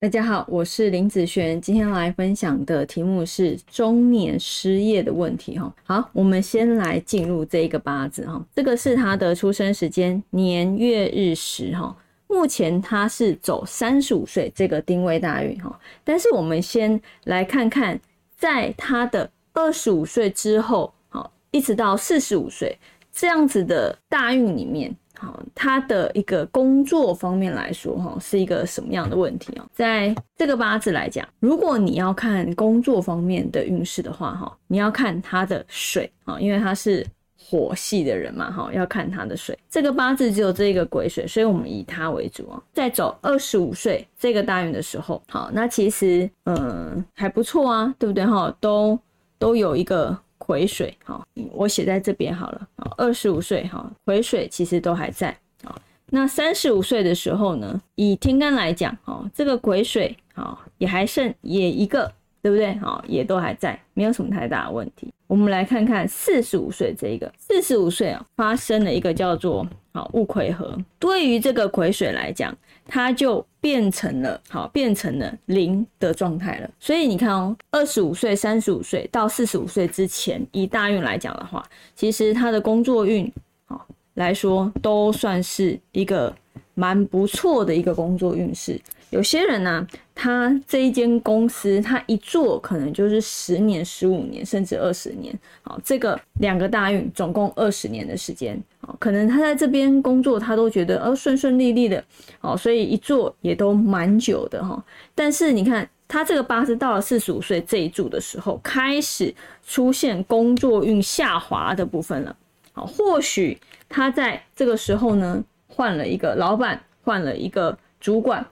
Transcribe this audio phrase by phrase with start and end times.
[0.00, 5.74] 大家好，我是林子璇，今天来分享的题目是中年失业的问题哈。
[5.82, 11.96] 好，我们先来进入这一个八字哈，这个是他的出生时间年月日时哈。
[12.28, 18.00] 目前他是走三十五岁这个丁位大运哈，但是我们先来看看，
[18.36, 22.78] 在他的二十五岁之后，好，一直到四十五岁
[23.12, 24.94] 这样子的大运里面。
[25.20, 29.66] 好，他的一个工作方面来说，哈，是一个什么样的问题啊？
[29.72, 37.04] 在这个八字来讲，如果你要看工作方面的运势的话，哈，你要看他的水啊，因为他是
[37.36, 39.58] 火系的人嘛，哈，要看他的水。
[39.68, 42.62] 这个八字只有这个癸水，所以我们以他为主啊。
[42.72, 48.24] 在走二十五岁这个大运的时候，好，那其实嗯还不错啊，对不对？
[48.24, 48.96] 哈，都
[49.36, 50.16] 都有一个。
[50.48, 52.66] 癸水，好，我写在这边好了。
[52.76, 55.28] 啊，二十五岁，哈，癸水其实都还在。
[55.62, 62.74] 啊，那三十五岁的时候呢，以天干来讲，哈，这个癸水，好，也还剩也一个，对不对？
[62.76, 65.12] 好，也都还在，没有什么太大的问题。
[65.26, 70.74] 我们来看看四十五岁这一个，四十五岁啊，发生了一个叫做好戊癸合。
[70.98, 72.56] 对于这个癸水来讲，
[72.88, 76.70] 它就变成了好，变成了零的状态了。
[76.80, 81.62] 所以你看哦，二十五岁、三十五岁到四十五岁之前，以大运来讲的话，
[81.94, 83.30] 其实他的工作运
[83.66, 86.34] 好来说，都算是一个
[86.74, 88.80] 蛮不错的一个工作运势。
[89.10, 95.34] 有些人呢，他这一间公司，他一做可能就是十年、十五年，甚至二十年。
[95.62, 98.60] 好，这个两个大运，总共二十年的时间。
[98.80, 102.04] 好，可能他在这边工作，他都觉得呃顺顺利利的。
[102.38, 104.82] 好，所以一做也都蛮久的哈。
[105.14, 109.34] 但是你看，他这个八字到了四十五岁这一柱的时候，开始
[109.66, 112.36] 出现工作运下滑的部分了。
[112.72, 118.46] 好，或许他在这个时候呢，换了一个老板，换了一个主管。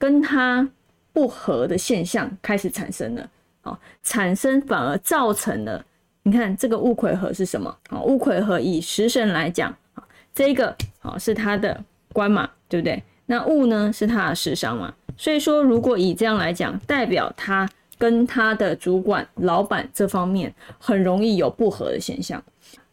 [0.00, 0.66] 跟他
[1.12, 3.30] 不合的现象开始产生了，
[3.64, 5.84] 哦，产生反而造成了，
[6.22, 7.76] 你看这个戊癸合是什么？
[7.90, 10.02] 哦，戊癸合以食神来讲，好，
[10.34, 13.02] 这个好是他的官嘛，对不对？
[13.26, 22.42] 那戊呢是他的食伤嘛，所以说如果以这样来讲，代表他跟他的主管、老板这方面很容易有不合的现象。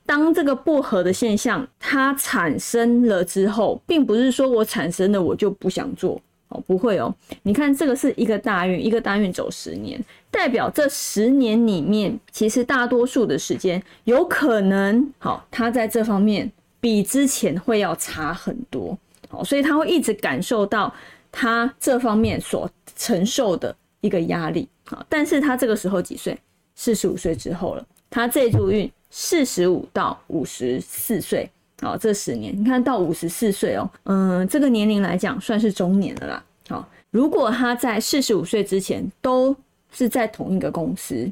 [0.05, 6.21] 当这个不合的现象它产生了之后，并不是说我产生了我就不想做。
[6.49, 7.13] 哦，不会哦。
[7.43, 16.49] 你看，这个是一个大运，一个大运走十年，代表这十年里面，其实大多数的时间有可能，好，他在这方面
[16.79, 18.97] 比之前会要差很多。
[19.29, 20.93] 好，所以他会一直感受到
[21.31, 24.67] 他这方面所承受的一个压力。
[24.85, 26.37] 好，但是他这个时候几岁？
[26.75, 27.85] 四十五岁之后了。
[28.09, 31.49] 他这组运四十五到五十四岁。
[31.79, 36.43] 好，这十年你看到五十四岁哦，嗯，这个年龄来讲算是中年了啦。
[36.69, 39.55] 好，如果他在四十五岁之前都
[39.91, 41.31] 是在同一个公司，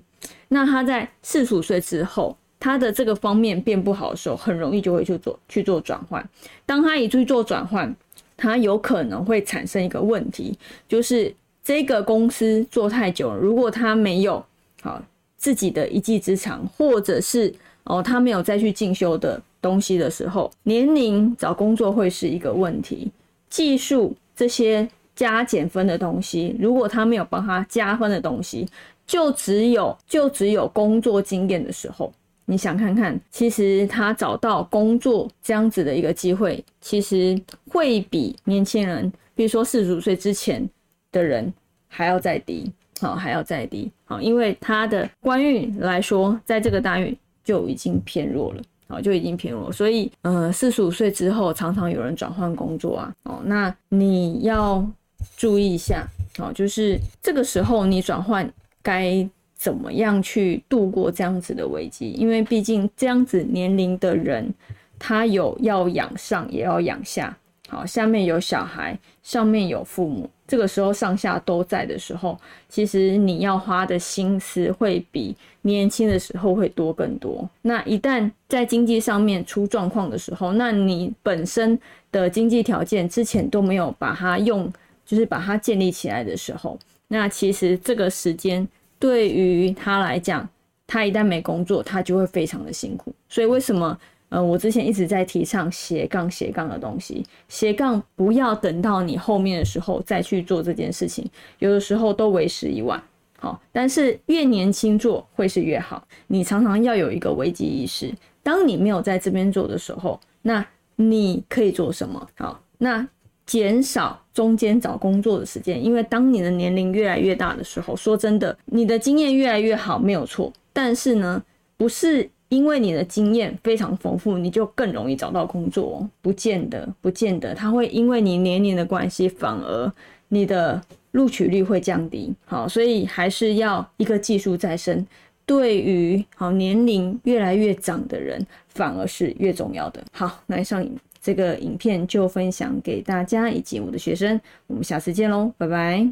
[0.49, 6.23] 那他在四十五岁之后，他的这个方面变不好的时候，很容易就会去做去做转换。
[6.63, 7.93] 当他一去做转换，
[8.37, 10.55] 他有可能会产生一个问题，
[10.87, 11.33] 就是
[11.63, 14.45] 这个公司做太久了，如果他没有
[14.83, 15.01] 好
[15.37, 17.51] 自己的一技之长，或者是
[17.85, 19.41] 哦他没有再去进修的。
[19.65, 23.11] 东西的时候，年龄找工作会是一个问题。
[23.49, 28.67] 技术这些加减分的东西，如果他没有帮他加分的东西，
[29.07, 32.13] 就只有就只有工作经验的时候，
[32.45, 37.35] 你想看看，其实他找到工作这样子的一个机会，其实
[37.71, 40.69] 会比年轻人，比如说四十五岁之前
[41.11, 41.51] 的人
[41.87, 48.61] 还要再低，好，还要再低，好，因为他的官运来说，在这个大运就已经偏弱了。
[48.87, 53.13] 哦，就已经平了，所以，呃，四十五岁之后，常常有人转换工作啊。
[53.23, 54.87] 哦，那你要
[55.35, 56.07] 注意一下，
[56.37, 58.47] 哦，就是这个时候你转换
[58.81, 62.11] 该怎么样去度过这样子的危机？
[62.11, 64.53] 因为毕竟这样子年龄的人，
[64.99, 67.35] 他有要养上，也要养下。
[67.67, 72.39] 好，下面有小孩，上面有父母，这个时候上下都在的时候，
[72.69, 77.49] 其实你要花的心思会比年轻的时候会多更多。
[77.63, 81.77] 那一旦在经济上面出状况的时候，那你本身
[82.11, 84.71] 的经济条件之前都没有把它用，
[85.03, 86.77] 就是把它建立起来的时候，
[87.07, 88.67] 那其实这个时间
[88.99, 90.47] 对于他来讲，
[90.85, 93.11] 他一旦没工作，他就会非常的辛苦。
[93.27, 93.97] 所以为什么？
[94.35, 101.25] 呃，我之前一直在提倡斜杠斜杠的东西，斜杠不要等到你后面的时候再去做这件事情，
[101.59, 103.01] 有的时候都为时已晚。
[103.39, 106.05] 好，但是越年轻做会是越好。
[106.27, 110.65] 你常常要有一个危机意识，当你没有在这边做的时候，那
[110.97, 112.27] 你可以做什么？
[112.37, 113.07] 好，那
[113.45, 121.41] 减少中间找工作的时间，因为当你的年龄越来越大的时候，说真的，你的经验越来越好没有错，但是呢，
[121.77, 129.91] 不是因为你的经验非常丰富，你就更容易找到工作，不见得，不见得，他会因为你年龄的关系，反而
[130.29, 130.81] 你的
[131.11, 132.33] 录取率会降低。
[132.45, 135.05] 好，所以还是要一个技术再生。
[135.45, 140.03] 对于好年龄越来越长的人，反而是越重要的。
[140.11, 146.03] 好，那上影这个影片就分享给大家以及我的学生，我们下次见喽，拜拜。